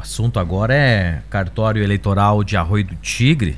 assunto 0.00 0.38
agora 0.38 0.74
é 0.74 1.20
cartório 1.28 1.82
eleitoral 1.82 2.42
de 2.42 2.56
Arroio 2.56 2.84
do 2.84 2.94
Tigre. 2.96 3.56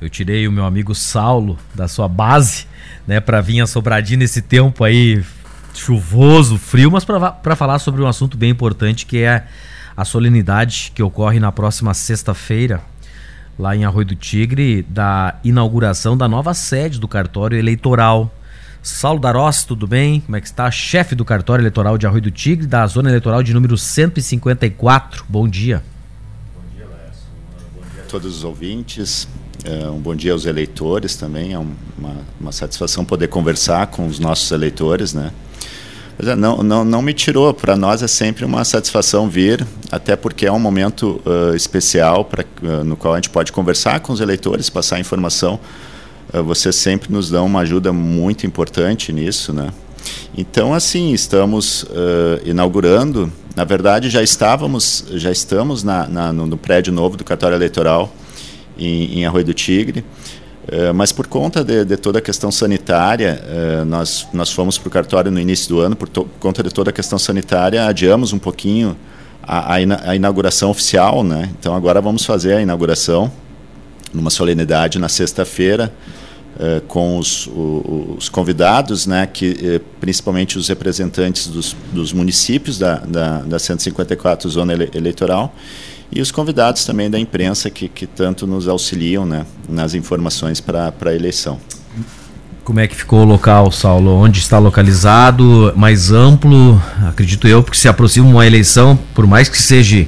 Eu 0.00 0.08
tirei 0.08 0.48
o 0.48 0.52
meu 0.52 0.64
amigo 0.64 0.94
Saulo 0.94 1.58
da 1.74 1.86
sua 1.86 2.08
base, 2.08 2.66
né, 3.06 3.20
para 3.20 3.40
vir 3.40 3.60
a 3.60 3.66
Sobradinho 3.66 4.18
nesse 4.18 4.40
tempo 4.40 4.82
aí 4.82 5.22
chuvoso, 5.74 6.58
frio, 6.58 6.90
mas 6.90 7.04
para 7.04 7.56
falar 7.56 7.78
sobre 7.78 8.02
um 8.02 8.06
assunto 8.06 8.36
bem 8.36 8.50
importante 8.50 9.06
que 9.06 9.18
é 9.18 9.46
a 9.96 10.04
solenidade 10.04 10.92
que 10.94 11.02
ocorre 11.02 11.38
na 11.38 11.52
próxima 11.52 11.92
sexta-feira, 11.92 12.80
lá 13.58 13.76
em 13.76 13.84
Arroio 13.84 14.06
do 14.06 14.14
Tigre, 14.14 14.82
da 14.88 15.36
inauguração 15.44 16.16
da 16.16 16.26
nova 16.26 16.54
sede 16.54 16.98
do 16.98 17.06
cartório 17.06 17.58
eleitoral. 17.58 18.34
Saulo 18.82 19.20
tudo 19.68 19.86
bem? 19.86 20.20
Como 20.20 20.36
é 20.36 20.40
que 20.40 20.46
está? 20.46 20.70
Chefe 20.70 21.14
do 21.14 21.24
cartório 21.24 21.60
eleitoral 21.62 21.98
de 21.98 22.06
Arroio 22.06 22.22
do 22.22 22.30
Tigre, 22.30 22.66
da 22.66 22.86
zona 22.86 23.10
eleitoral 23.10 23.42
de 23.42 23.52
número 23.52 23.76
154. 23.76 25.24
Bom 25.28 25.46
dia. 25.46 25.82
Bom 26.54 26.62
dia, 26.74 26.86
Léo. 26.86 27.10
Bom 27.74 27.82
dia 27.92 28.02
a 28.02 28.06
todos 28.06 28.38
os 28.38 28.44
ouvintes. 28.44 29.28
É, 29.64 29.86
um 29.90 29.98
bom 30.00 30.14
dia 30.14 30.32
aos 30.32 30.46
eleitores 30.46 31.14
também. 31.14 31.52
É 31.52 31.58
uma, 31.58 32.16
uma 32.40 32.52
satisfação 32.52 33.04
poder 33.04 33.28
conversar 33.28 33.88
com 33.88 34.06
os 34.06 34.18
nossos 34.18 34.50
eleitores, 34.50 35.12
né? 35.12 35.30
É, 36.18 36.34
não, 36.34 36.62
não, 36.62 36.82
não 36.82 37.02
me 37.02 37.12
tirou. 37.12 37.52
Para 37.52 37.76
nós 37.76 38.02
é 38.02 38.08
sempre 38.08 38.46
uma 38.46 38.64
satisfação 38.64 39.28
vir, 39.28 39.66
até 39.92 40.16
porque 40.16 40.46
é 40.46 40.52
um 40.52 40.58
momento 40.58 41.20
uh, 41.26 41.54
especial 41.54 42.24
pra, 42.24 42.46
uh, 42.62 42.82
no 42.82 42.96
qual 42.96 43.12
a 43.12 43.16
gente 43.18 43.28
pode 43.28 43.52
conversar 43.52 44.00
com 44.00 44.14
os 44.14 44.20
eleitores, 44.20 44.70
passar 44.70 44.98
informação 44.98 45.60
vocês 46.44 46.76
sempre 46.76 47.12
nos 47.12 47.30
dão 47.30 47.46
uma 47.46 47.60
ajuda 47.60 47.92
muito 47.92 48.46
importante 48.46 49.12
nisso, 49.12 49.52
né? 49.52 49.70
Então, 50.36 50.72
assim, 50.72 51.12
estamos 51.12 51.82
uh, 51.82 52.40
inaugurando. 52.44 53.32
Na 53.56 53.64
verdade, 53.64 54.08
já 54.08 54.22
estávamos, 54.22 55.04
já 55.12 55.30
estamos 55.30 55.82
na, 55.82 56.06
na, 56.06 56.32
no, 56.32 56.56
prédio 56.56 56.92
novo 56.92 57.16
do 57.16 57.24
cartório 57.24 57.56
eleitoral 57.56 58.12
em, 58.78 59.18
em 59.18 59.26
Arroio 59.26 59.44
do 59.44 59.54
Tigre. 59.54 60.04
Uh, 60.68 60.94
mas 60.94 61.10
por 61.10 61.26
conta 61.26 61.64
de, 61.64 61.84
de, 61.84 61.96
toda 61.96 62.20
a 62.20 62.22
questão 62.22 62.50
sanitária, 62.52 63.42
uh, 63.44 63.84
nós, 63.84 64.28
nós 64.32 64.52
fomos 64.52 64.78
para 64.78 64.88
o 64.88 64.90
cartório 64.90 65.30
no 65.30 65.40
início 65.40 65.68
do 65.68 65.80
ano, 65.80 65.96
por, 65.96 66.08
to, 66.08 66.24
por, 66.24 66.38
conta 66.38 66.62
de 66.62 66.70
toda 66.70 66.90
a 66.90 66.92
questão 66.92 67.18
sanitária, 67.18 67.86
adiamos 67.86 68.32
um 68.32 68.38
pouquinho 68.38 68.96
a, 69.42 69.74
a, 69.74 70.10
a 70.10 70.14
inauguração 70.14 70.70
oficial. 70.70 71.24
Né? 71.24 71.50
Então 71.58 71.74
agora 71.74 72.00
vamos 72.00 72.24
fazer 72.24 72.54
a 72.54 72.62
inauguração 72.62 73.32
numa 74.14 74.30
solenidade 74.30 74.98
na 74.98 75.08
sexta-feira. 75.08 75.92
Uh, 76.60 76.82
com 76.82 77.16
os, 77.16 77.48
os, 78.18 78.28
convidados, 78.28 79.06
né, 79.06 79.26
que, 79.26 79.48
uh, 79.48 79.80
principalmente 79.98 80.58
os 80.58 80.68
representantes 80.68 81.46
dos, 81.46 81.74
dos 81.90 82.12
municípios 82.12 82.78
da, 82.78 82.96
da, 82.96 83.38
da 83.38 83.58
154 83.58 84.50
Zona 84.50 84.74
ele, 84.74 84.90
Eleitoral, 84.92 85.54
e 86.12 86.20
os 86.20 86.30
convidados 86.30 86.84
também 86.84 87.08
da 87.08 87.18
imprensa 87.18 87.70
que, 87.70 87.88
que 87.88 88.06
tanto 88.06 88.46
nos 88.46 88.68
auxiliam 88.68 89.24
né, 89.24 89.46
nas 89.66 89.94
informações 89.94 90.60
para 90.60 90.92
a 91.00 91.14
eleição. 91.14 91.58
Como 92.62 92.78
é 92.78 92.86
que 92.86 92.94
ficou 92.94 93.20
o 93.20 93.24
local, 93.24 93.72
Saulo? 93.72 94.12
Onde 94.12 94.38
está 94.38 94.58
localizado? 94.58 95.72
Mais 95.76 96.12
amplo, 96.12 96.80
acredito 97.08 97.48
eu, 97.48 97.62
porque 97.62 97.78
se 97.78 97.88
aproxima 97.88 98.28
uma 98.28 98.46
eleição, 98.46 98.98
por 99.14 99.26
mais 99.26 99.48
que 99.48 99.60
seja 99.60 100.06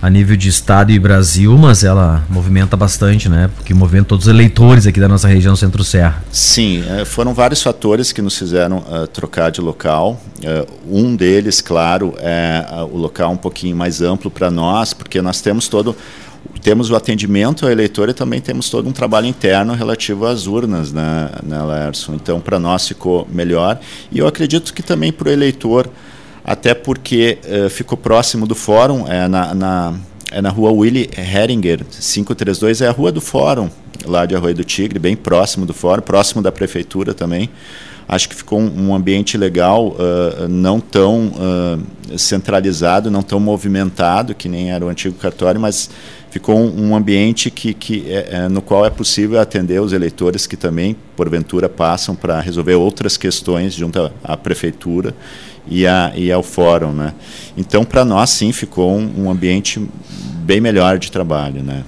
a 0.00 0.08
nível 0.08 0.36
de 0.36 0.48
estado 0.48 0.92
e 0.92 0.98
Brasil, 0.98 1.56
mas 1.58 1.82
ela 1.82 2.24
movimenta 2.28 2.76
bastante, 2.76 3.28
né? 3.28 3.50
Porque 3.56 3.74
movimenta 3.74 4.08
todos 4.08 4.26
os 4.26 4.32
eleitores 4.32 4.86
aqui 4.86 5.00
da 5.00 5.08
nossa 5.08 5.26
região 5.26 5.56
Centro-Serra. 5.56 6.22
Sim, 6.30 6.84
é, 6.88 7.04
foram 7.04 7.34
vários 7.34 7.62
fatores 7.62 8.12
que 8.12 8.22
nos 8.22 8.38
fizeram 8.38 8.78
uh, 8.78 9.06
trocar 9.08 9.50
de 9.50 9.60
local. 9.60 10.20
Uh, 10.38 10.98
um 10.98 11.16
deles, 11.16 11.60
claro, 11.60 12.14
é 12.18 12.64
o 12.90 12.96
local 12.96 13.32
um 13.32 13.36
pouquinho 13.36 13.76
mais 13.76 14.00
amplo 14.00 14.30
para 14.30 14.50
nós, 14.50 14.92
porque 14.92 15.20
nós 15.20 15.40
temos 15.40 15.68
todo 15.68 15.96
temos 16.62 16.90
o 16.90 16.96
atendimento 16.96 17.64
ao 17.64 17.72
eleitor 17.72 18.08
e 18.08 18.14
também 18.14 18.40
temos 18.40 18.70
todo 18.70 18.88
um 18.88 18.92
trabalho 18.92 19.26
interno 19.26 19.74
relativo 19.74 20.26
às 20.26 20.46
urnas, 20.46 20.92
né, 20.92 21.30
né? 21.42 21.58
Então, 22.10 22.40
para 22.40 22.58
nós 22.58 22.86
ficou 22.86 23.28
melhor. 23.30 23.78
E 24.10 24.18
eu 24.18 24.26
acredito 24.26 24.72
que 24.72 24.82
também 24.82 25.12
para 25.12 25.28
o 25.28 25.32
eleitor 25.32 25.88
até 26.48 26.72
porque 26.72 27.36
uh, 27.44 27.68
ficou 27.68 27.98
próximo 27.98 28.46
do 28.46 28.54
fórum, 28.54 29.06
é 29.06 29.28
na, 29.28 29.54
na, 29.54 29.94
é 30.32 30.40
na 30.40 30.48
rua 30.48 30.72
Willy 30.72 31.10
Heringer, 31.14 31.84
532, 31.84 32.80
é 32.80 32.88
a 32.88 32.90
rua 32.90 33.12
do 33.12 33.20
fórum, 33.20 33.68
lá 34.06 34.24
de 34.24 34.34
Arroio 34.34 34.54
do 34.54 34.64
Tigre, 34.64 34.98
bem 34.98 35.14
próximo 35.14 35.66
do 35.66 35.74
fórum, 35.74 36.00
próximo 36.00 36.40
da 36.40 36.50
prefeitura 36.50 37.12
também. 37.12 37.50
Acho 38.08 38.30
que 38.30 38.34
ficou 38.34 38.58
um, 38.58 38.88
um 38.88 38.94
ambiente 38.94 39.36
legal, 39.36 39.88
uh, 39.88 40.48
não 40.48 40.80
tão 40.80 41.26
uh, 41.36 42.18
centralizado, 42.18 43.10
não 43.10 43.20
tão 43.20 43.38
movimentado, 43.38 44.34
que 44.34 44.48
nem 44.48 44.72
era 44.72 44.86
o 44.86 44.88
antigo 44.88 45.16
cartório, 45.16 45.60
mas 45.60 45.90
ficou 46.30 46.58
um, 46.58 46.96
ambiente 46.96 47.50
que, 47.50 47.74
que 47.74 48.10
é, 48.10 48.48
no 48.48 48.62
qual 48.62 48.86
é 48.86 48.90
possível 48.90 49.38
atender 49.38 49.82
os 49.82 49.92
eleitores 49.92 50.46
que 50.46 50.56
também, 50.56 50.96
porventura, 51.14 51.68
passam 51.68 52.14
para 52.14 52.40
resolver 52.40 52.74
outras 52.74 53.18
questões 53.18 53.74
junto 53.74 54.10
à 54.24 54.36
prefeitura 54.36 55.14
e, 55.70 55.86
a, 55.86 56.12
e 56.14 56.30
ao 56.30 56.42
fórum, 56.42 56.92
né? 56.92 57.12
Então, 57.56 57.84
para 57.84 58.04
nós, 58.04 58.30
sim, 58.30 58.52
ficou 58.52 58.96
um, 58.96 59.24
um, 59.24 59.30
ambiente 59.30 59.84
bem 60.44 60.60
melhor 60.60 60.98
de 60.98 61.10
trabalho, 61.10 61.62
né? 61.62 61.84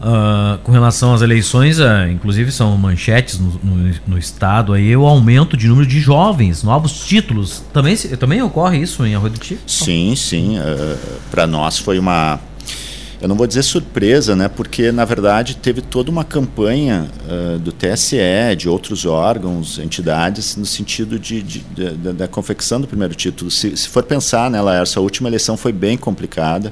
Uh, 0.00 0.58
com 0.58 0.70
relação 0.70 1.14
às 1.14 1.22
eleições, 1.22 1.78
uh, 1.78 2.06
inclusive 2.10 2.52
são 2.52 2.76
manchetes 2.76 3.38
no, 3.38 3.58
no, 3.62 3.94
no, 4.06 4.18
estado 4.18 4.74
aí, 4.74 4.94
o 4.94 5.06
aumento 5.06 5.56
de 5.56 5.66
número 5.66 5.86
de 5.86 5.98
jovens, 5.98 6.62
novos 6.62 7.06
títulos. 7.06 7.64
Também, 7.72 7.96
também 7.96 8.42
ocorre 8.42 8.78
isso 8.78 9.06
em 9.06 9.14
Arroio 9.14 9.32
do 9.32 9.42
Chico? 9.42 9.62
Sim, 9.66 10.14
sim. 10.14 10.58
Uh, 10.58 10.98
para 11.30 11.46
nós 11.46 11.78
foi 11.78 11.98
uma 11.98 12.38
eu 13.24 13.28
não 13.28 13.36
vou 13.36 13.46
dizer 13.46 13.62
surpresa, 13.62 14.36
né, 14.36 14.48
porque 14.48 14.92
na 14.92 15.06
verdade 15.06 15.56
teve 15.56 15.80
toda 15.80 16.10
uma 16.10 16.24
campanha 16.24 17.08
uh, 17.26 17.58
do 17.58 17.72
TSE, 17.72 18.18
de 18.54 18.68
outros 18.68 19.06
órgãos, 19.06 19.78
entidades, 19.78 20.56
no 20.56 20.66
sentido 20.66 21.18
de, 21.18 21.42
de, 21.42 21.60
de, 21.60 21.96
de 21.96 22.12
da 22.12 22.28
confecção 22.28 22.78
do 22.78 22.86
primeiro 22.86 23.14
título. 23.14 23.50
Se, 23.50 23.74
se 23.78 23.88
for 23.88 24.02
pensar, 24.02 24.50
né, 24.50 24.60
Laércio, 24.60 24.98
a 24.98 25.02
última 25.02 25.26
eleição 25.26 25.56
foi 25.56 25.72
bem 25.72 25.96
complicada. 25.96 26.70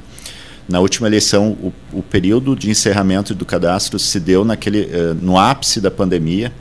Na 0.69 0.79
última 0.79 1.09
eleição, 1.09 1.53
o, 1.53 1.73
o 1.91 2.03
período 2.03 2.55
de 2.55 2.69
encerramento 2.69 3.35
do 3.35 3.47
cadastro 3.47 3.99
se 3.99 4.21
deu 4.21 4.45
naquele, 4.45 4.83
uh, 4.83 5.15
no 5.23 5.39
ápice 5.39 5.81
da 5.81 5.91
pandemia. 5.91 6.53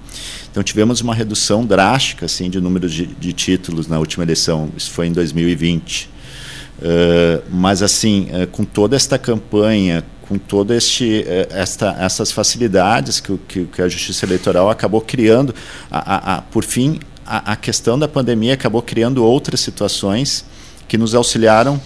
Então 0.50 0.64
tivemos 0.64 1.02
uma 1.02 1.14
redução 1.14 1.66
drástica 1.66 2.28
assim 2.28 2.50
de 2.50 2.62
número 2.62 2.88
de, 2.88 3.08
de 3.08 3.34
títulos 3.34 3.88
na 3.88 4.00
última 4.00 4.24
eleição. 4.24 4.70
Isso 4.78 4.90
foi 4.90 5.08
em 5.08 5.12
2020. 5.12 6.21
Uh, 6.82 7.44
mas 7.52 7.84
assim, 7.84 8.28
uh, 8.32 8.48
com 8.48 8.64
toda 8.64 8.96
esta 8.96 9.20
campanha, 9.20 10.04
com 10.28 10.36
todas 10.38 10.78
este, 10.78 11.24
uh, 11.28 11.54
esta, 11.56 11.96
essas 12.00 12.32
facilidades 12.32 13.20
que, 13.20 13.38
que, 13.48 13.66
que, 13.66 13.82
a 13.84 13.88
Justiça 13.88 14.26
Eleitoral 14.26 14.68
acabou 14.68 15.00
criando, 15.00 15.54
a, 15.92 16.16
a, 16.16 16.38
a, 16.38 16.42
por 16.42 16.64
fim, 16.64 17.00
a, 17.24 17.56
questão 17.56 18.00
da 18.00 18.08
pandemia 18.08 18.56
acabou 18.56 18.82
criando 18.82 19.24
outras 19.24 19.60
situações 19.60 20.44
que 20.88 20.98
nos 20.98 21.14
auxiliaram 21.14 21.80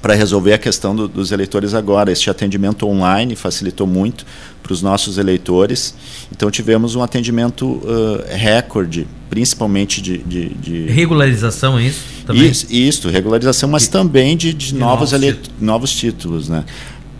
para 0.00 0.14
resolver 0.14 0.52
a 0.52 0.58
questão 0.58 0.94
do, 0.94 1.08
dos 1.08 1.32
eleitores 1.32 1.74
agora. 1.74 2.10
Este 2.12 2.30
atendimento 2.30 2.86
online 2.86 3.34
facilitou 3.34 3.86
muito 3.86 4.24
para 4.62 4.72
os 4.72 4.82
nossos 4.82 5.18
eleitores. 5.18 5.94
Então 6.30 6.50
tivemos 6.50 6.94
um 6.94 7.02
atendimento 7.02 7.66
uh, 7.66 8.22
recorde, 8.28 9.06
principalmente 9.30 10.00
de, 10.00 10.18
de, 10.18 10.48
de... 10.50 10.86
regularização, 10.86 11.78
é 11.78 11.84
isso? 11.84 12.00
Também? 12.26 12.50
Isso, 12.50 12.66
isso 12.70 13.08
regularização, 13.08 13.68
mas 13.68 13.86
e, 13.86 13.90
também 13.90 14.36
de, 14.36 14.52
de 14.52 14.74
novos, 14.74 15.12
novos, 15.12 15.26
títulos. 15.26 15.60
novos 15.60 15.90
títulos, 15.92 16.48
né? 16.48 16.64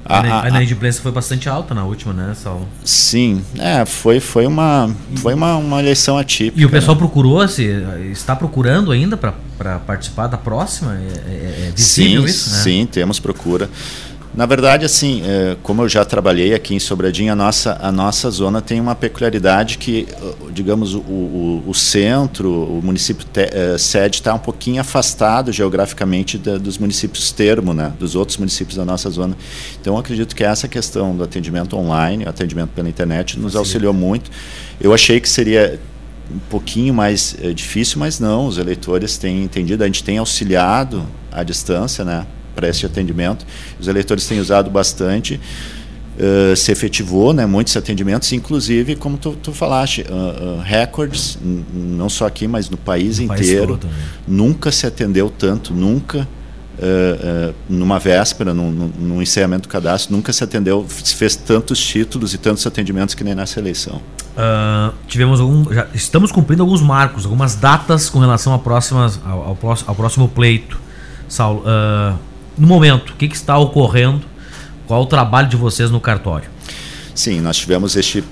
A, 0.08 0.20
a, 0.20 0.44
a 0.44 0.48
inadimplência 0.48 1.02
foi 1.02 1.12
bastante 1.12 1.48
alta 1.48 1.74
na 1.74 1.84
última, 1.84 2.14
né, 2.14 2.34
Saulo? 2.34 2.66
Sim, 2.82 3.44
é, 3.58 3.84
foi, 3.84 4.20
foi, 4.20 4.46
uma, 4.46 4.90
foi 5.16 5.34
uma, 5.34 5.56
uma 5.56 5.80
eleição 5.80 6.16
atípica. 6.16 6.60
E 6.60 6.64
o 6.64 6.70
pessoal 6.70 6.94
né? 6.94 6.98
procurou, 7.00 7.46
se 7.46 7.62
está 8.10 8.34
procurando 8.34 8.90
ainda 8.90 9.16
para 9.16 9.78
participar 9.80 10.26
da 10.26 10.38
próxima? 10.38 10.94
É, 10.94 11.30
é, 11.30 11.68
é 11.68 11.72
visível 11.76 12.22
sim, 12.22 12.28
isso, 12.28 12.50
né? 12.50 12.56
Sim, 12.62 12.88
temos 12.90 13.20
procura. 13.20 13.68
Na 14.34 14.46
verdade, 14.46 14.84
assim, 14.84 15.22
é, 15.24 15.56
como 15.62 15.82
eu 15.82 15.88
já 15.88 16.04
trabalhei 16.04 16.54
aqui 16.54 16.74
em 16.74 16.78
Sobradinho, 16.78 17.32
a 17.32 17.36
nossa, 17.36 17.78
a 17.80 17.90
nossa 17.90 18.30
zona 18.30 18.60
tem 18.60 18.80
uma 18.80 18.94
peculiaridade 18.94 19.78
que, 19.78 20.06
digamos, 20.52 20.94
o, 20.94 21.00
o, 21.00 21.64
o 21.66 21.74
centro, 21.74 22.48
o 22.48 22.80
município 22.82 23.24
te, 23.24 23.48
é, 23.50 23.76
sede 23.78 24.16
está 24.16 24.34
um 24.34 24.38
pouquinho 24.38 24.80
afastado 24.80 25.50
geograficamente 25.50 26.38
da, 26.38 26.58
dos 26.58 26.78
municípios 26.78 27.32
termo, 27.32 27.72
né, 27.72 27.92
dos 27.98 28.14
outros 28.14 28.36
municípios 28.36 28.76
da 28.76 28.84
nossa 28.84 29.10
zona. 29.10 29.36
Então, 29.80 29.96
acredito 29.98 30.36
que 30.36 30.44
essa 30.44 30.68
questão 30.68 31.16
do 31.16 31.24
atendimento 31.24 31.76
online, 31.76 32.24
o 32.24 32.28
atendimento 32.28 32.70
pela 32.70 32.88
internet, 32.88 33.38
nos 33.38 33.56
auxiliou 33.56 33.94
muito. 33.94 34.30
Eu 34.80 34.92
achei 34.92 35.18
que 35.18 35.28
seria 35.28 35.80
um 36.30 36.38
pouquinho 36.50 36.92
mais 36.92 37.34
é, 37.42 37.52
difícil, 37.52 37.98
mas 37.98 38.20
não, 38.20 38.46
os 38.46 38.58
eleitores 38.58 39.16
têm 39.16 39.42
entendido, 39.42 39.82
a 39.82 39.86
gente 39.86 40.04
tem 40.04 40.18
auxiliado 40.18 41.04
à 41.32 41.42
distância, 41.42 42.04
né, 42.04 42.26
para 42.58 42.68
esse 42.68 42.84
atendimento. 42.84 43.46
Os 43.78 43.86
eleitores 43.86 44.26
têm 44.26 44.40
usado 44.40 44.68
bastante. 44.68 45.40
Uh, 46.18 46.56
se 46.56 46.72
efetivou 46.72 47.32
né, 47.32 47.46
muitos 47.46 47.76
atendimentos, 47.76 48.32
inclusive, 48.32 48.96
como 48.96 49.16
tu, 49.16 49.36
tu 49.40 49.52
falaste, 49.52 50.02
uh, 50.02 50.58
uh, 50.58 50.60
recordes, 50.60 51.38
não 51.72 52.08
só 52.08 52.26
aqui, 52.26 52.48
mas 52.48 52.68
no 52.68 52.76
país 52.76 53.20
no 53.20 53.26
inteiro. 53.26 53.78
País 53.78 53.94
nunca 54.26 54.72
se 54.72 54.84
atendeu 54.84 55.30
tanto, 55.30 55.72
nunca 55.72 56.26
uh, 56.78 57.50
uh, 57.50 57.54
numa 57.68 57.98
véspera, 57.98 58.54
num, 58.54 58.70
num, 58.98 59.22
encerramento 59.22 59.68
do 59.68 59.70
cadastro, 59.70 60.14
nunca 60.14 60.32
se 60.32 60.42
atendeu, 60.42 60.86
se 60.88 61.14
fez 61.14 61.36
tantos 61.36 61.78
títulos 61.78 62.34
e 62.34 62.38
tantos 62.38 62.66
atendimentos 62.66 63.14
que 63.14 63.22
nem 63.22 63.34
nessa 63.34 63.60
eleição. 63.60 64.00
Uh, 64.36 64.94
tivemos 65.06 65.40
algum, 65.40 65.72
já 65.72 65.86
estamos 65.94 66.30
cumprindo 66.30 66.62
alguns 66.62 66.80
marcos, 66.80 67.24
algumas 67.24 67.54
datas 67.54 68.08
com 68.08 68.18
relação 68.18 68.54
a 68.54 68.58
próximas, 68.58 69.20
ao, 69.24 69.48
ao, 69.48 69.56
próximo, 69.56 69.88
ao 69.88 69.94
próximo 69.94 70.28
pleito. 70.28 70.80
Saulo, 71.28 71.62
no 72.58 72.66
momento, 72.66 73.10
o 73.10 73.16
que, 73.16 73.28
que 73.28 73.36
está 73.36 73.58
ocorrendo? 73.58 74.22
Qual 74.86 75.02
o 75.02 75.06
trabalho 75.06 75.48
de 75.48 75.56
vocês 75.56 75.90
no 75.90 76.00
cartório? 76.00 76.48
Sim, 77.14 77.40
nós 77.40 77.56
tivemos 77.56 77.96
este 77.96 78.24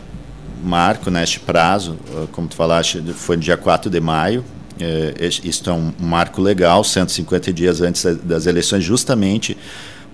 marco, 0.62 1.10
né, 1.10 1.22
este 1.22 1.38
prazo, 1.40 1.96
como 2.32 2.48
tu 2.48 2.56
falaste, 2.56 3.02
foi 3.14 3.36
no 3.36 3.42
dia 3.42 3.56
4 3.56 3.90
de 3.90 4.00
maio, 4.00 4.44
é, 4.78 5.14
isto 5.44 5.70
é 5.70 5.72
um 5.72 5.92
marco 5.98 6.40
legal, 6.40 6.82
150 6.84 7.52
dias 7.52 7.80
antes 7.80 8.04
das 8.22 8.46
eleições, 8.46 8.84
justamente 8.84 9.56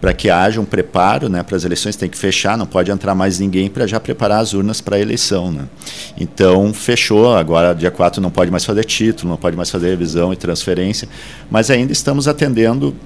para 0.01 0.13
que 0.13 0.29
haja 0.29 0.61
um 0.61 0.65
preparo 0.65 1.29
né, 1.29 1.45
para 1.45 1.57
as 1.57 1.65
eleições, 1.65 1.95
tem 1.95 2.09
que 2.09 2.19
fechar, 2.19 2.59
não 2.59 2.67
pode 2.67 2.91
entrar 2.91 3.15
mais 3.15 3.39
ninguém 3.39 3.71
para 3.71 3.87
já 3.87 4.01
preparar 4.01 4.41
as 4.41 4.53
urnas 4.53 4.81
para 4.81 4.97
a 4.97 4.99
eleição. 4.99 5.53
Né? 5.53 5.65
Então, 6.19 6.75
fechou, 6.75 7.37
agora 7.37 7.73
dia 7.73 7.91
4 7.91 8.21
não 8.21 8.31
pode 8.31 8.51
mais 8.51 8.65
fazer 8.65 8.85
título, 8.85 9.31
não 9.31 9.37
pode 9.37 9.57
mais 9.57 9.71
fazer 9.71 9.91
revisão 9.91 10.33
e 10.33 10.37
transferência, 10.37 11.09
mas 11.49 11.71
ainda 11.71 11.93
estamos 11.93 12.27
atendendo 12.27 12.97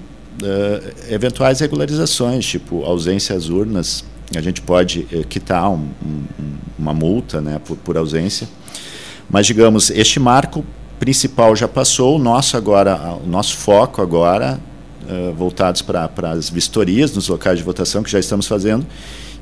uh, 0.43 1.13
eventuais 1.13 1.61
regularizações, 1.61 2.47
tipo 2.47 2.85
ausência 2.85 3.35
às 3.37 3.49
urnas, 3.49 4.05
a 4.35 4.41
gente 4.41 4.61
pode 4.61 5.07
uh, 5.13 5.27
quitar 5.27 5.71
um, 5.71 5.89
um, 6.05 6.25
uma 6.79 6.93
multa 6.93 7.41
né, 7.41 7.61
por, 7.65 7.77
por 7.77 7.97
ausência, 7.97 8.49
mas 9.31 9.47
digamos, 9.47 9.91
este 9.91 10.21
marco 10.21 10.65
principal 10.99 11.55
já 11.55 11.69
passou, 11.69 12.17
o 12.17 12.19
nosso 12.19 12.57
agora, 12.57 13.19
o 13.25 13.29
nosso 13.29 13.57
foco 13.57 14.01
agora 14.01 14.59
uh, 15.09 15.33
voltados 15.35 15.83
para 15.83 16.11
as 16.31 16.49
vistorias 16.49 17.15
nos 17.15 17.29
locais 17.29 17.59
de 17.59 17.65
votação 17.65 18.03
que 18.03 18.11
já 18.11 18.19
estamos 18.19 18.47
fazendo 18.47 18.87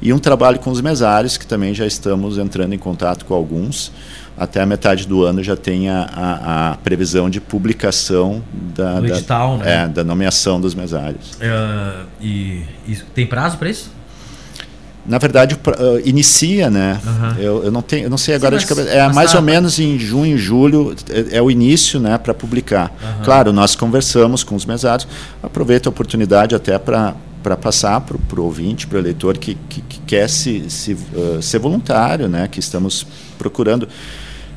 e 0.05 0.13
um 0.13 0.19
trabalho 0.19 0.59
com 0.59 0.71
os 0.71 0.83
mesários 0.83 1.39
que 1.39 1.47
também 1.47 1.73
já 1.75 1.87
estamos 1.87 2.37
entrando 2.37 2.75
em 2.75 2.79
contato 2.79 3.25
com 3.25 3.33
alguns. 3.33 3.91
Até 4.37 4.61
a 4.61 4.67
metade 4.67 5.07
do 5.07 5.25
ano 5.25 5.43
já 5.43 5.57
tem 5.57 5.89
a, 5.89 6.03
a, 6.13 6.73
a 6.73 6.77
previsão 6.77 7.31
de 7.31 7.41
publicação 7.41 8.43
da, 8.53 8.99
edital, 8.99 9.57
da, 9.59 9.65
né? 9.65 9.85
é, 9.85 9.89
da 9.89 10.05
nomeação 10.05 10.61
dos 10.61 10.75
mesários. 10.75 11.33
Uh, 11.35 12.07
e, 12.21 12.63
e 12.87 12.97
tem 13.15 13.27
prazo 13.27 13.57
para 13.57 13.71
isso? 13.71 13.91
na 15.07 15.19
verdade, 15.19 15.55
uh, 15.55 16.01
inicia, 16.03 16.71
né? 16.71 16.99
Uhum. 17.05 17.35
Eu, 17.39 17.65
eu, 17.65 17.71
não 17.71 17.83
tenho, 17.83 18.05
eu 18.05 18.11
não 18.11 18.17
sei 18.17 18.35
agora 18.35 18.59
Sim, 18.59 18.67
mas, 18.67 18.69
de 18.69 18.75
cabeça. 18.75 18.97
É 18.97 19.13
mais 19.13 19.33
tá, 19.33 19.37
ou 19.37 19.45
menos 19.45 19.79
em 19.79 19.99
junho, 19.99 20.39
julho 20.39 20.97
é, 21.11 21.37
é 21.37 21.43
o 21.43 21.51
início, 21.51 22.01
né, 22.01 22.17
para 22.17 22.33
publicar. 22.33 22.91
Uhum. 23.03 23.23
Claro, 23.23 23.53
nós 23.53 23.77
conversamos 23.77 24.43
com 24.43 24.55
os 24.55 24.65
mesários. 24.65 25.07
Aproveito 25.43 25.89
a 25.89 25.91
oportunidade 25.91 26.55
até 26.55 26.79
para 26.79 27.15
para 27.45 27.59
passar 27.59 28.01
para 28.01 28.41
o 28.41 28.45
ouvinte, 28.45 28.87
para 28.87 28.97
o 28.97 28.99
eleitor 28.99 29.37
que, 29.37 29.55
que, 29.69 29.83
que, 29.83 30.01
quer 30.01 30.31
se, 30.31 30.71
se 30.71 30.95
uh, 30.95 31.43
ser 31.43 31.59
voluntário, 31.59 32.27
né? 32.27 32.49
Que 32.49 32.59
estamos 32.59 33.07
procurando. 33.39 33.87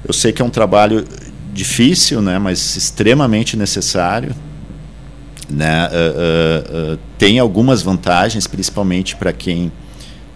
Eu 0.08 0.14
sei 0.14 0.32
que 0.32 0.42
é 0.42 0.46
um 0.46 0.50
trabalho 0.50 1.04
difícil, 1.54 2.22
né? 2.22 2.40
Mas 2.40 2.78
extremamente 2.78 3.58
necessário. 3.58 4.34
Né? 5.50 5.88
Uh, 5.88 6.98
tem 7.18 7.40
algumas 7.40 7.82
vantagens, 7.82 8.48
principalmente 8.48 9.18
para 9.18 9.34
quem 9.34 9.72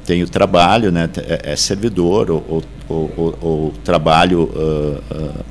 tem 0.06 0.24
o 0.24 0.28
trabalho, 0.28 0.92
né, 0.92 1.10
é, 1.18 1.52
é 1.52 1.56
servidor 1.56 2.32
ou, 2.32 2.64
ou, 2.90 3.12
ou, 3.16 3.38
ou 3.42 3.74
trabalho 3.84 4.44
uh, 4.44 5.16
uh, 5.16 5.46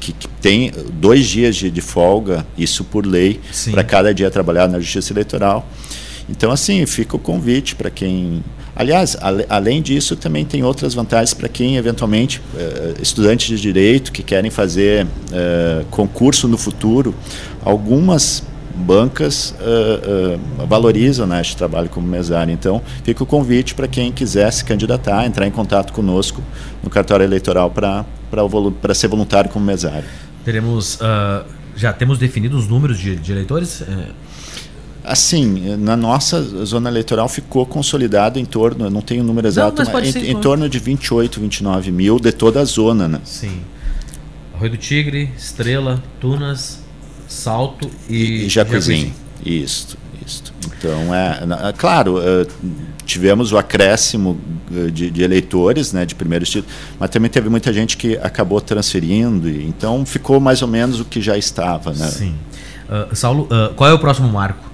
que, 0.00 0.12
que, 0.12 0.28
tem 0.40 0.72
dois 0.94 1.26
dias 1.26 1.56
de, 1.56 1.70
de 1.70 1.80
folga, 1.80 2.46
isso 2.56 2.84
por 2.84 3.06
lei, 3.06 3.40
para 3.70 3.84
cada 3.84 4.12
dia 4.12 4.30
trabalhado 4.30 4.72
na 4.72 4.80
Justiça 4.80 5.12
Eleitoral. 5.12 5.68
Então, 6.28 6.50
assim, 6.50 6.84
fica 6.86 7.16
o 7.16 7.18
convite 7.18 7.74
para 7.74 7.90
quem. 7.90 8.42
Aliás, 8.74 9.16
além 9.48 9.82
disso, 9.82 10.16
também 10.16 10.44
tem 10.44 10.62
outras 10.62 10.94
vantagens 10.94 11.34
para 11.34 11.48
quem, 11.48 11.76
eventualmente, 11.76 12.40
uh, 12.54 13.02
estudantes 13.02 13.46
de 13.46 13.60
direito 13.60 14.10
que 14.12 14.22
querem 14.22 14.50
fazer 14.50 15.06
concurso 15.90 16.48
no 16.48 16.56
futuro. 16.56 17.14
Algumas 17.64 18.42
bancas 18.74 19.54
uh, 19.60 20.62
uh, 20.62 20.66
valorizam 20.66 21.26
né, 21.26 21.40
este 21.40 21.56
trabalho 21.56 21.88
como 21.88 22.06
mesário. 22.06 22.52
Então, 22.52 22.82
fica 23.04 23.22
o 23.22 23.26
convite 23.26 23.74
para 23.74 23.86
quem 23.86 24.10
quiser 24.10 24.50
se 24.52 24.64
candidatar, 24.64 25.24
entrar 25.26 25.46
em 25.46 25.50
contato 25.50 25.92
conosco 25.92 26.42
no 26.82 26.90
cartório 26.90 27.24
eleitoral 27.24 27.70
para 27.70 28.94
ser 28.94 29.08
voluntário 29.08 29.50
como 29.50 29.64
mesário. 29.64 30.08
Teremos, 30.44 30.96
uh, 30.96 31.44
já 31.76 31.92
temos 31.92 32.18
definido 32.18 32.56
os 32.56 32.66
números 32.66 32.98
de, 32.98 33.16
de 33.16 33.32
eleitores? 33.32 33.82
É... 33.82 34.08
Assim, 35.04 35.76
na 35.76 35.96
nossa 35.96 36.40
zona 36.64 36.88
eleitoral 36.88 37.28
ficou 37.28 37.66
consolidado 37.66 38.38
em 38.38 38.44
torno, 38.44 38.88
não 38.88 39.00
tenho 39.00 39.22
o 39.22 39.26
número 39.26 39.48
exato, 39.48 39.82
não, 39.82 39.92
mas, 39.92 40.14
mas 40.14 40.16
em, 40.16 40.30
em 40.30 40.40
torno 40.40 40.68
de 40.68 40.78
28, 40.78 41.40
29 41.40 41.90
mil 41.90 42.20
de 42.20 42.30
toda 42.30 42.60
a 42.60 42.64
zona. 42.64 43.08
Né? 43.08 43.20
Sim. 43.24 43.62
Arroio 44.54 44.70
do 44.70 44.76
Tigre, 44.76 45.30
Estrela, 45.36 46.02
Tunas, 46.20 46.78
Salto 47.26 47.90
e, 48.08 48.44
e 48.44 48.48
Jacuizinho. 48.48 49.12
Isso, 49.44 49.96
isso. 50.24 50.44
Então, 50.78 51.12
é, 51.12 51.40
é 51.68 51.72
claro, 51.72 52.18
uh, 52.18 52.46
tivemos 53.04 53.52
o 53.52 53.58
acréscimo 53.58 54.38
eh, 54.72 54.90
de, 54.90 55.10
de, 55.10 55.22
eleitores, 55.22 55.92
né, 55.92 56.06
de 56.06 56.14
primeiros 56.14 56.48
títulos, 56.48 56.74
mas 56.98 57.10
também 57.10 57.30
teve 57.30 57.48
muita 57.48 57.72
gente 57.72 57.96
que 57.96 58.16
acabou 58.18 58.60
transferindo, 58.60 59.48
e, 59.48 59.66
então 59.66 60.06
ficou 60.06 60.40
mais 60.40 60.62
ou 60.62 60.68
menos 60.68 61.00
o 61.00 61.04
que 61.04 61.20
já 61.20 61.36
estava. 61.36 61.92
Né? 61.92 62.06
Sim. 62.06 62.34
Uh, 62.88 63.14
Saulo, 63.14 63.44
uh, 63.44 63.74
qual 63.74 63.90
é 63.90 63.92
o 63.92 63.98
próximo 63.98 64.28
marco? 64.28 64.71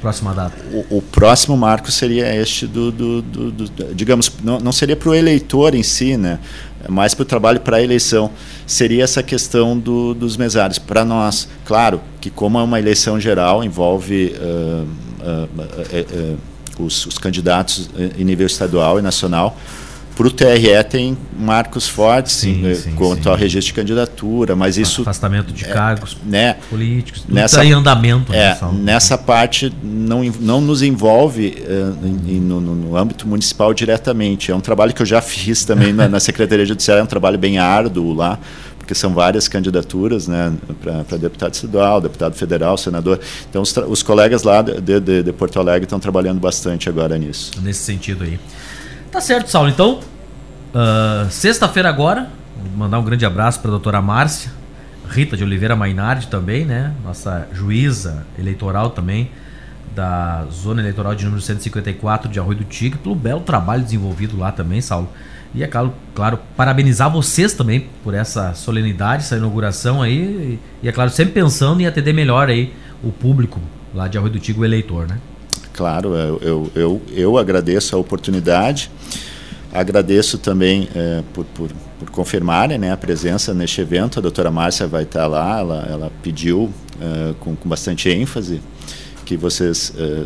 Próxima 0.00 0.34
data? 0.34 0.56
O, 0.72 0.98
o 0.98 1.02
próximo 1.02 1.56
marco 1.56 1.90
seria 1.90 2.34
este 2.34 2.66
do, 2.66 2.90
do, 2.90 3.22
do, 3.22 3.50
do 3.50 3.94
digamos, 3.94 4.30
não, 4.42 4.58
não 4.58 4.72
seria 4.72 4.96
para 4.96 5.08
o 5.08 5.14
eleitor 5.14 5.74
em 5.74 5.82
si, 5.82 6.16
né? 6.16 6.38
mais 6.88 7.14
para 7.14 7.22
o 7.22 7.26
trabalho 7.26 7.60
para 7.60 7.78
a 7.78 7.82
eleição, 7.82 8.30
seria 8.66 9.04
essa 9.04 9.22
questão 9.22 9.78
do, 9.78 10.14
dos 10.14 10.36
mesários. 10.36 10.78
Para 10.78 11.04
nós, 11.04 11.48
claro, 11.64 12.00
que 12.20 12.30
como 12.30 12.58
é 12.58 12.62
uma 12.62 12.78
eleição 12.78 13.18
geral, 13.18 13.64
envolve 13.64 14.34
uh, 14.36 14.86
uh, 15.22 16.38
uh, 16.78 16.84
os, 16.84 17.06
os, 17.06 17.18
candidatos 17.18 17.90
em 18.18 18.24
nível 18.24 18.46
estadual 18.46 18.98
e 18.98 19.02
nacional, 19.02 19.56
para 20.16 20.26
o 20.26 20.30
TRE 20.30 20.82
tem 20.88 21.16
marcos 21.38 21.86
fortes 21.86 22.32
sim, 22.32 22.66
eh, 22.66 22.74
sim, 22.74 22.94
quanto 22.94 23.24
sim. 23.24 23.28
ao 23.28 23.36
registro 23.36 23.66
de 23.66 23.74
candidatura, 23.74 24.56
mas 24.56 24.78
isso 24.78 25.02
afastamento 25.02 25.52
de 25.52 25.66
é, 25.66 25.68
cargos 25.68 26.16
né, 26.24 26.56
políticos, 26.70 27.20
tudo 27.20 27.34
nessa 27.34 27.58
tá 27.58 27.64
em 27.66 27.72
andamento. 27.72 28.32
Né, 28.32 28.38
é, 28.38 28.58
nessa 28.72 29.18
parte 29.18 29.70
não, 29.82 30.24
não 30.40 30.62
nos 30.62 30.80
envolve 30.80 31.58
uh, 31.68 32.06
em, 32.26 32.40
no, 32.40 32.60
no, 32.62 32.96
âmbito 32.96 33.28
municipal 33.28 33.74
diretamente. 33.74 34.50
É 34.50 34.56
um 34.56 34.60
trabalho 34.60 34.94
que 34.94 35.02
eu 35.02 35.06
já 35.06 35.20
fiz 35.20 35.66
também 35.66 35.92
na, 35.92 36.08
na 36.08 36.18
Secretaria 36.18 36.64
Judiciária, 36.64 37.00
é 37.00 37.04
um 37.04 37.06
trabalho 37.06 37.36
bem 37.36 37.58
árduo 37.58 38.14
lá 38.14 38.38
porque 38.78 38.94
são 38.94 39.12
várias 39.12 39.48
candidaturas 39.48 40.28
né, 40.28 40.52
para 40.80 41.18
deputado 41.18 41.52
estadual, 41.52 42.00
deputado 42.00 42.36
federal, 42.36 42.78
senador. 42.78 43.18
Então, 43.50 43.60
os, 43.60 43.76
os 43.76 44.00
colegas 44.00 44.44
lá 44.44 44.62
de, 44.62 45.00
de, 45.00 45.24
de 45.24 45.32
Porto 45.32 45.58
Alegre 45.58 45.86
estão 45.86 45.98
trabalhando 45.98 46.38
bastante 46.38 46.88
agora 46.88 47.18
nisso. 47.18 47.50
Nesse 47.60 47.80
sentido 47.80 48.22
aí. 48.22 48.38
Tá 49.16 49.20
certo, 49.22 49.48
Saulo. 49.48 49.70
Então, 49.70 50.00
uh, 50.74 51.30
sexta-feira 51.30 51.88
agora, 51.88 52.28
mandar 52.76 52.98
um 52.98 53.02
grande 53.02 53.24
abraço 53.24 53.58
para 53.60 53.70
a 53.70 53.72
doutora 53.72 54.02
Márcia, 54.02 54.52
Rita 55.08 55.38
de 55.38 55.42
Oliveira 55.42 55.74
Mainardi 55.74 56.26
também, 56.26 56.66
né? 56.66 56.92
Nossa 57.02 57.48
juíza 57.50 58.26
eleitoral 58.38 58.90
também 58.90 59.30
da 59.94 60.44
zona 60.52 60.82
eleitoral 60.82 61.14
de 61.14 61.24
número 61.24 61.40
154 61.40 62.30
de 62.30 62.38
Arroio 62.38 62.58
do 62.58 62.64
Tigre, 62.64 62.98
pelo 62.98 63.14
belo 63.14 63.40
trabalho 63.40 63.82
desenvolvido 63.82 64.36
lá 64.36 64.52
também, 64.52 64.82
Saulo. 64.82 65.08
E 65.54 65.64
é 65.64 65.66
claro, 65.66 65.94
claro, 66.14 66.38
parabenizar 66.54 67.10
vocês 67.10 67.54
também 67.54 67.88
por 68.04 68.12
essa 68.12 68.52
solenidade, 68.52 69.22
essa 69.22 69.38
inauguração 69.38 70.02
aí. 70.02 70.60
E, 70.82 70.88
é 70.90 70.92
claro, 70.92 71.08
sempre 71.08 71.32
pensando 71.32 71.80
em 71.80 71.86
atender 71.86 72.12
melhor 72.12 72.50
aí 72.50 72.70
o 73.02 73.10
público 73.10 73.62
lá 73.94 74.08
de 74.08 74.18
Arroio 74.18 74.34
do 74.34 74.38
Tigre, 74.38 74.60
o 74.60 74.64
eleitor, 74.66 75.08
né? 75.08 75.16
Claro, 75.76 76.14
eu, 76.14 76.40
eu, 76.42 76.72
eu, 76.74 77.02
eu 77.12 77.38
agradeço 77.38 77.94
a 77.94 77.98
oportunidade, 77.98 78.90
agradeço 79.72 80.38
também 80.38 80.88
é, 80.94 81.22
por, 81.34 81.44
por, 81.44 81.70
por 81.98 82.10
confirmarem 82.10 82.78
né, 82.78 82.92
a 82.92 82.96
presença 82.96 83.52
neste 83.52 83.82
evento. 83.82 84.18
A 84.18 84.22
doutora 84.22 84.50
Márcia 84.50 84.86
vai 84.86 85.02
estar 85.02 85.26
lá, 85.26 85.58
ela, 85.58 85.86
ela 85.88 86.12
pediu 86.22 86.72
é, 87.00 87.34
com, 87.40 87.54
com 87.54 87.68
bastante 87.68 88.08
ênfase 88.08 88.62
que 89.26 89.36
vocês 89.36 89.92
é, 89.98 90.24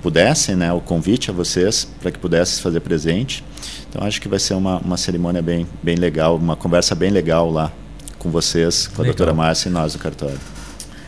pudessem, 0.00 0.54
né, 0.54 0.72
o 0.72 0.80
convite 0.80 1.30
a 1.30 1.34
vocês 1.34 1.88
para 2.00 2.12
que 2.12 2.18
pudessem 2.18 2.62
fazer 2.62 2.78
presente. 2.78 3.42
Então 3.88 4.06
acho 4.06 4.20
que 4.20 4.28
vai 4.28 4.38
ser 4.38 4.54
uma, 4.54 4.78
uma 4.78 4.96
cerimônia 4.96 5.42
bem, 5.42 5.66
bem 5.82 5.96
legal, 5.96 6.36
uma 6.36 6.54
conversa 6.54 6.94
bem 6.94 7.10
legal 7.10 7.50
lá 7.50 7.72
com 8.18 8.30
vocês, 8.30 8.86
com 8.86 9.02
a 9.02 9.04
legal. 9.04 9.16
doutora 9.16 9.34
Márcia 9.34 9.68
e 9.68 9.72
nós 9.72 9.94
do 9.94 9.98
cartório. 9.98 10.53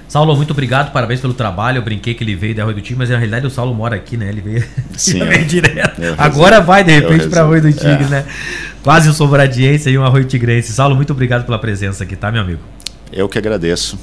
Saulo, 0.09 0.37
muito 0.37 0.53
obrigado, 0.53 0.93
parabéns 0.93 1.21
pelo 1.21 1.35
trabalho. 1.35 1.79
Eu 1.79 1.83
brinquei 1.83 2.15
que 2.15 2.23
ele 2.23 2.37
veio 2.37 2.55
da 2.55 2.65
Rui 2.65 2.75
do 2.75 2.81
Tigre, 2.81 2.99
mas 2.99 3.11
na 3.11 3.17
realidade 3.17 3.47
o 3.47 3.51
Saulo 3.51 3.75
mora 3.75 3.97
aqui, 3.97 4.17
né? 4.17 4.29
Ele 4.29 4.41
veio, 4.41 4.65
Sim, 4.97 5.21
ele 5.21 5.31
veio 5.31 5.45
direto. 5.45 6.01
Agora 6.17 6.61
vai, 6.61 6.85
de 6.85 6.93
repente, 6.93 7.29
para 7.29 7.43
Rui 7.43 7.61
do 7.61 7.73
Tigre, 7.73 8.05
é. 8.05 8.09
né? 8.09 8.27
Quase 8.83 9.09
um 9.09 9.13
sobradiense 9.13 9.91
e 9.91 9.99
um 9.99 10.05
arroio 10.05 10.25
tigrense. 10.25 10.73
Saulo, 10.73 10.95
muito 10.95 11.13
obrigado 11.13 11.45
pela 11.45 11.59
presença 11.59 12.05
aqui, 12.05 12.15
tá, 12.15 12.31
meu 12.31 12.43
amigo? 12.43 12.61
Eu 13.13 13.29
que 13.29 13.37
agradeço. 13.37 13.99